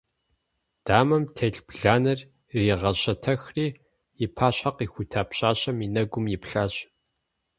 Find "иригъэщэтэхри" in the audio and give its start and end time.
2.55-3.67